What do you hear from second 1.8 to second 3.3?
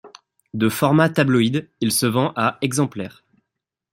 se vend à exemplaires.